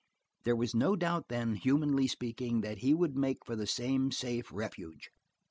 [0.45, 4.51] There was no doubt, then, humanly speaking, that he would make for the same safe
[4.51, 5.11] refuge.